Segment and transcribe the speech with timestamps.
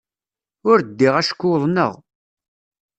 [0.69, 1.91] Ur ddiɣ acku uḍneɣ.